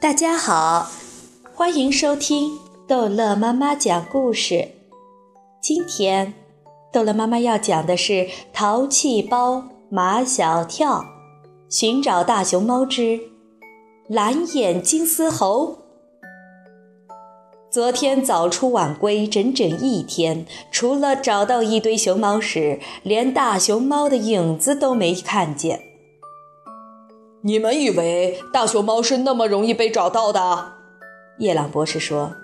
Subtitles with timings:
[0.00, 0.92] 大家好，
[1.52, 2.56] 欢迎收听
[2.86, 4.68] 逗乐妈妈讲故事。
[5.60, 6.34] 今天，
[6.92, 8.12] 逗乐妈妈要讲的是
[8.52, 11.04] 《淘气包马小跳
[11.68, 13.18] 寻找大熊猫之
[14.06, 15.66] 蓝眼金丝猴》。
[17.68, 25.87] 昨天早出晚归整整一天，除了找到一堆熊猫屎，连大熊猫的影子都没看见。
[27.48, 30.72] 你们以为大熊猫是那么容易被找到的？
[31.38, 32.36] 叶朗博士说：“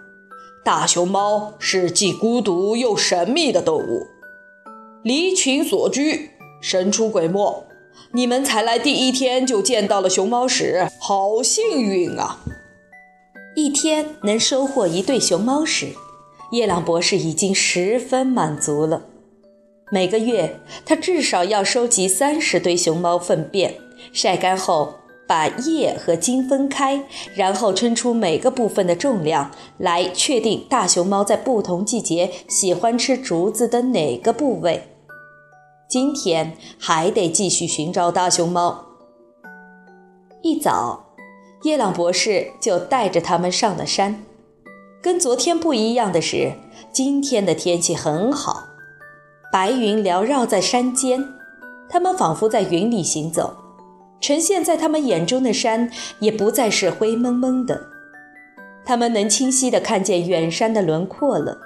[0.65, 4.07] 大熊猫是既孤独又神秘的动物，
[5.03, 6.31] 离群所居，
[6.63, 7.67] 神出鬼没。
[8.13, 12.39] 你们才来第一天就见到了熊猫屎，好幸运啊！
[13.55, 15.89] 一天能收获一对熊猫屎，
[16.53, 19.03] 叶朗博士已经十分满足了。
[19.93, 23.75] 每个月，他至少要收集三十堆熊猫粪便。”
[24.13, 24.95] 晒干后，
[25.27, 27.05] 把叶和茎分开，
[27.35, 34.89] 然后称出每个部分的重量，来确定大熊猫在不同季节喜欢吃竹子的哪个部位。
[35.89, 38.85] 今天还得继续寻找大熊猫。
[40.43, 41.15] 一早，
[41.63, 44.25] 叶朗博士就带着他们上了山。
[45.01, 46.53] 跟昨天不一样的是，
[46.93, 48.65] 今天的天气很好，
[49.53, 51.25] 白云缭绕在山间，
[51.89, 53.55] 他们仿佛在云里行走。
[54.25, 57.89] 呈现在他们眼中的山也不再是灰蒙蒙的，
[58.83, 61.59] 他们能清晰地看见远山的轮廓了。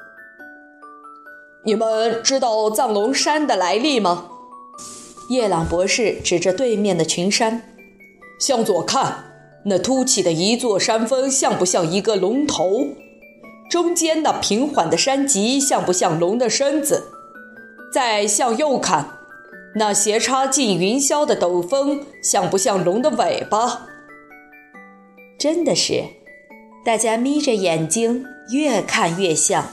[1.64, 4.26] 你们知道藏龙山的来历吗？
[5.28, 7.62] 叶朗博士指着对面的群山，
[8.40, 9.26] 向左看，
[9.66, 12.88] 那凸起的一座山峰像不像一个龙头？
[13.70, 17.04] 中间那平缓的山脊像不像龙的身子？
[17.92, 19.17] 再向右看。
[19.78, 23.86] 那斜插进云霄的陡峰，像不像龙的尾巴？
[25.38, 26.02] 真的是，
[26.84, 29.70] 大家眯着眼睛，越看越像。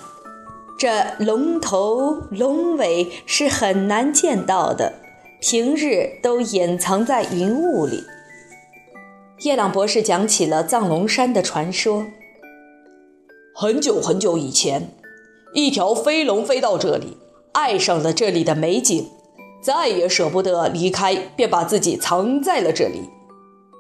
[0.77, 4.93] 这龙头龙尾是很难见到的，
[5.41, 8.03] 平日都隐藏在云雾里。
[9.39, 12.05] 叶朗博士讲起了藏龙山的传说。
[13.55, 14.91] 很久很久以前，
[15.55, 17.17] 一条飞龙飞到这里，
[17.53, 19.09] 爱上了这里的美景。
[19.65, 23.09] 再也舍不得离开，便把自己藏在了这里，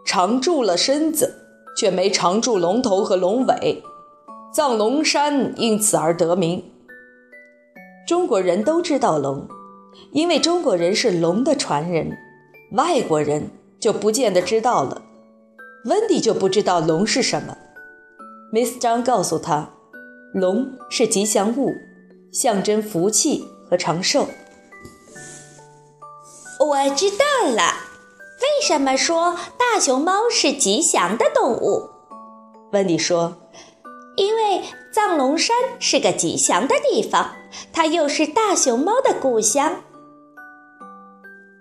[0.03, 1.31] 藏住了身子，
[1.77, 3.83] 却没藏住龙头和龙尾，
[4.51, 6.63] 藏龙山因此而得名。
[8.07, 9.47] 中国人都知道龙，
[10.11, 12.17] 因为中国人是龙的传人，
[12.71, 15.03] 外国人就不见得知道了。
[15.85, 17.55] 温迪就不知道龙是什么
[18.51, 19.69] ，Miss 张告诉他，
[20.33, 21.71] 龙是吉祥物，
[22.31, 24.27] 象征福气和长寿。
[26.67, 27.75] 我知道了，
[28.41, 31.89] 为什么说大熊猫是吉祥的动物？
[32.71, 33.37] 温迪说
[34.17, 37.35] ：“因为藏龙山是个吉祥的地方，
[37.71, 39.83] 它又是大熊猫的故乡。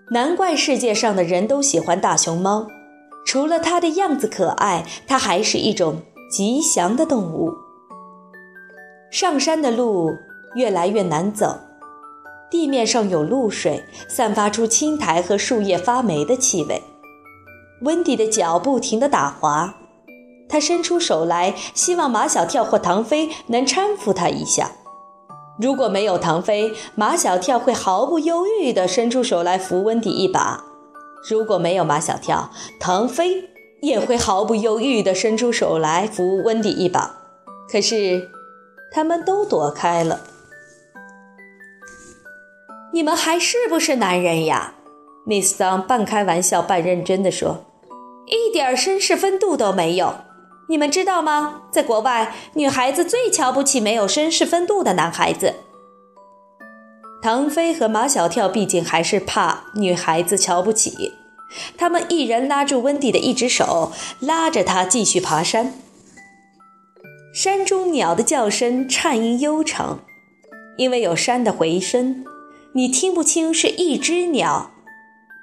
[0.09, 2.67] 难怪世界上的人都喜欢大熊猫，
[3.27, 6.01] 除了它的样子可爱，它还是一种
[6.31, 7.53] 吉祥的动物。”
[9.11, 10.09] 上山的路
[10.55, 11.59] 越来越难走。
[12.55, 16.81] 地面上有露水，散发出青苔和树叶发霉的气味。
[17.81, 19.75] 温迪的脚不停地打滑，
[20.47, 24.71] 他伸出手来，希望马小跳或唐飞能搀扶他一下。
[25.59, 30.63] 如果没有唐飞，马小跳会毫不犹豫地伸出手来扶温迪一把；
[31.29, 32.49] 如果没有马小跳，
[32.79, 33.49] 唐飞
[33.81, 37.17] 也会毫不犹豫地伸出手来扶温迪一把。
[37.69, 38.29] 可是，
[38.93, 40.21] 他们都躲开了。
[42.95, 44.75] 你们还是不是男人呀
[45.25, 47.65] ？Miss 桑半开玩笑半认真地说
[48.25, 50.15] ：“一点绅士风度都没有。
[50.69, 51.63] 你们知道吗？
[51.69, 55.55] 在国外，女孩子最瞧不起没有绅士风度的男孩子。”
[57.21, 61.11] 唐飞和马小跳毕竟还是怕女孩子瞧不起，
[61.77, 63.91] 他们一人拉住温蒂的一只手，
[64.21, 65.73] 拉着她继续爬山。
[67.33, 69.99] 山中鸟的叫声颤音悠长，
[70.77, 72.23] 因为有山的回声。
[72.77, 74.71] 你听不清是一只鸟，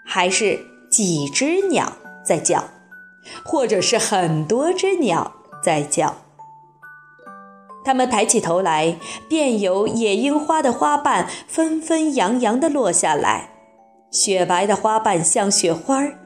[0.04, 1.90] 还是几只鸟
[2.22, 2.64] 在叫，
[3.42, 5.32] 或者是很多只鸟
[5.64, 6.14] 在叫。
[7.86, 8.98] 它们抬起头来，
[9.30, 13.54] 便有野樱花的花瓣纷纷扬扬地落下来，
[14.10, 16.18] 雪白的花瓣像雪花儿。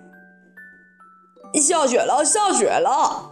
[1.54, 3.30] 下雪了，下雪了！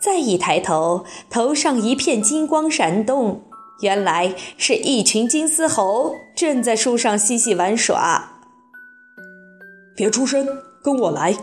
[0.00, 3.42] 再一抬头，头上一片金光闪动。
[3.80, 8.40] 原来是一群金丝猴正在树上嬉戏玩耍。
[9.96, 10.46] 别出声，
[10.82, 11.36] 跟我来。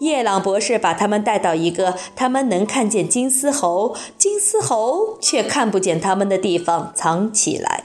[0.00, 7.84] 叶朗博士把他们带到一个他们能看见金丝猴，金丝猴却看不见他们的地方藏起来。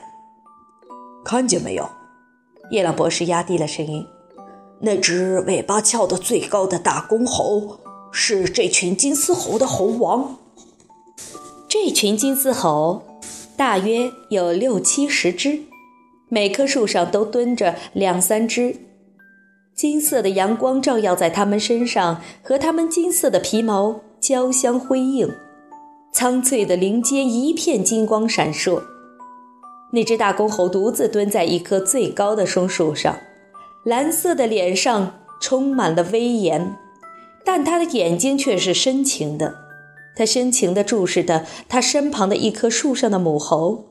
[1.24, 1.88] 看见没有？
[2.72, 4.06] 叶朗博士压低了声音
[4.82, 7.80] ：“那只尾巴翘得最高的大公猴，
[8.12, 10.38] 是这群金丝猴的猴王。
[11.70, 13.02] 这群金丝猴
[13.58, 15.62] 大约有六七十只，
[16.30, 18.76] 每棵树上都蹲着两三只。
[19.76, 25.34] 金色的阳光照耀在它们身上，和它们金色的皮毛交相辉映，
[26.14, 28.84] 苍翠的林间一片金光闪烁。
[29.92, 33.18] 那只大公猴独自蹲在一棵最高的松树上，
[33.84, 36.76] 蓝色的脸上充满了威严，
[37.44, 39.67] 但它的眼睛却是深情的。
[40.18, 43.86] 它深情地注视着他身旁的一棵树上的母猴，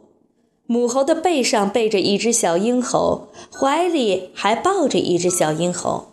[0.66, 6.08] 母猴的背上背着一只小鹰猴，怀里还抱着一只小鹰猴。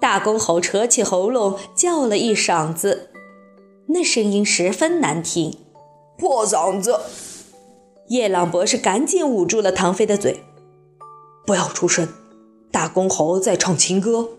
[0.00, 3.10] 大公猴扯起喉咙叫了一嗓子，
[3.86, 5.56] 那声音十分难听，
[6.18, 6.98] 破嗓子。
[8.08, 10.42] 夜朗博士赶紧捂住了唐飞的嘴，
[11.46, 12.08] 不要出声。
[12.72, 14.30] 大公猴在唱情歌。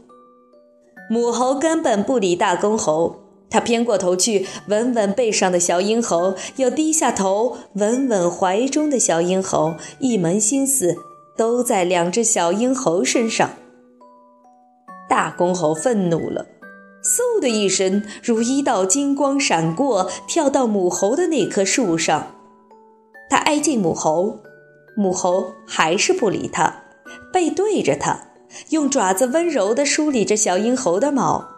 [1.09, 3.20] 母猴根本不理大公猴，
[3.51, 10.95] 他偏过头去吻吻背上的小鹰猴，又低下头吻吻怀中的小鹰猴，一门心思
[11.37, 13.49] 都在两只小鹰猴身上。
[15.09, 16.45] 大公猴愤怒了，
[17.03, 22.35] 嗖的一声，如一道金光闪过，跳到母猴的那棵树上。
[23.29, 24.39] 他挨近母猴，
[24.95, 26.83] 母猴还是不理他，
[27.33, 28.29] 背对着他，
[28.69, 31.50] 用爪子温柔地梳理着小鹰猴的毛。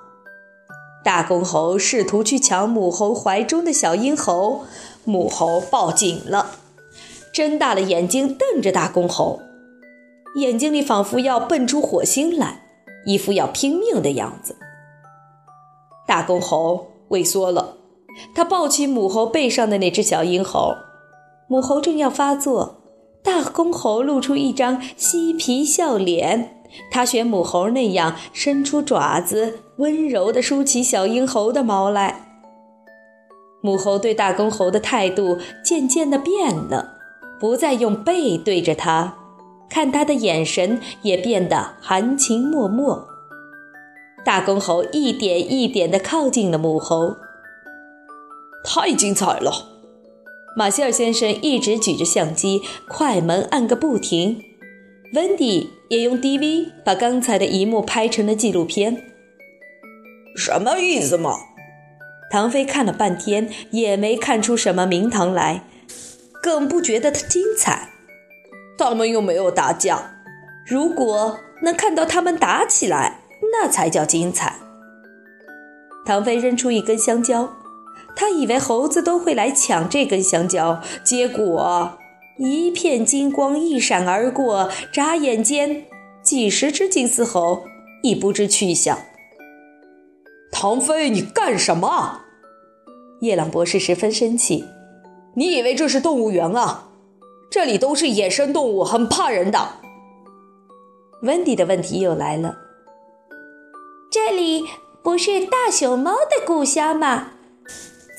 [1.04, 4.62] 大公猴试图去抢母猴怀中的小鹰猴，
[5.04, 6.52] 母猴抱紧了，
[7.34, 9.42] 睁大了眼睛瞪着大公猴，
[10.38, 12.62] 眼睛里仿佛要蹦出火星来，
[13.06, 14.56] 一副要拼命的样子。
[16.08, 17.78] 大公猴畏缩了，
[18.34, 20.74] 他抱起母猴背上的那只小鹰猴。
[21.48, 22.78] 母猴正要发作，
[23.22, 26.63] 大公猴露出一张嬉皮笑脸。
[26.92, 32.28] 他学母猴那样伸出爪子，温柔地梳起小鹰猴的毛来。
[33.62, 36.98] 母猴对大公猴的态度渐渐地变了，
[37.40, 39.16] 不再用背对着他，
[39.70, 43.06] 看他的眼神也变得含情脉脉。
[44.26, 47.16] 大公猴一点一点地靠近了母猴，
[48.64, 49.70] 太精彩了。
[50.56, 54.42] 马歇尔先生一直举着相机，快门按个不停。
[55.14, 58.98] 温迪也用 DV 把刚才的一幕拍成了纪录片。
[60.36, 61.36] 什么意思嘛？
[62.32, 65.66] 唐飞看了半天也没看出什么名堂来，
[66.42, 67.90] 更不觉得它精彩。
[68.76, 70.16] 他们又没有打架，
[70.66, 73.20] 如果能看到他们打起来，
[73.52, 74.56] 那才叫精彩。
[76.08, 77.54] 唐飞扔出一根香蕉。
[78.16, 81.98] 他以为猴子都会来抢这根香蕉，结果
[82.38, 85.86] 一片金光一闪而过，眨眼间
[86.24, 87.64] 几十只金丝猴
[88.02, 88.98] 已不知去向。
[90.52, 92.22] 唐飞，你干什么？
[93.22, 94.66] 夜朗博士十分生气。
[95.36, 96.90] 你以为这是动物园啊？
[97.52, 99.70] 这里都是野生动物，很怕人的。
[101.22, 102.58] 温迪的问题又来了。
[104.12, 104.64] 这里
[105.04, 107.34] 不是大熊猫的故乡吗？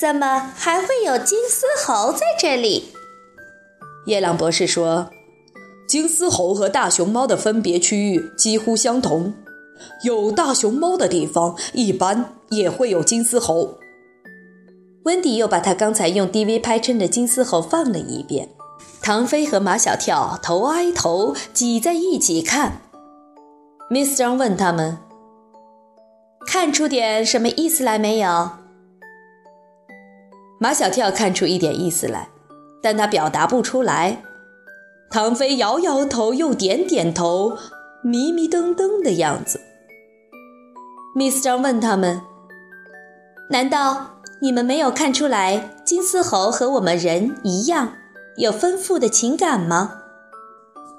[0.00, 2.93] 怎么还会有金丝猴在这里？
[4.06, 5.10] 叶朗博士说
[5.88, 9.34] ：“金丝猴和大熊猫的分别区域几乎相同，
[10.02, 13.78] 有大熊猫的地方一般也会有金丝猴。”
[15.04, 18.48] 温迪又把他刚才用 DV 拍成的金丝猴放了一遍。
[19.02, 22.80] 唐飞和马小跳头挨头挤在一起看。
[23.90, 24.96] Miss 张问他们
[26.48, 28.50] ：“看出点什么意思来没有？”
[30.58, 32.30] 马小跳看出一点意思来，
[32.84, 34.22] 但他表达不出来。
[35.10, 37.56] 唐飞摇摇头，又点点头，
[38.02, 39.58] 迷迷瞪瞪的样子。
[41.16, 42.20] Miss 张问他们
[43.48, 47.94] ：“难道你们没有看出来，金丝猴和我们人一样，
[48.36, 50.00] 有丰富的情感吗？”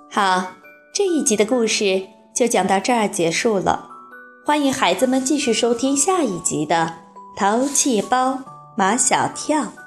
[0.10, 0.54] 好，
[0.92, 2.02] 这一集的故事
[2.34, 3.90] 就讲到这儿结束了。
[4.44, 6.94] 欢迎孩子们继续收听下一集的
[7.40, 8.32] 《淘气包》。
[8.76, 9.85] 马小跳。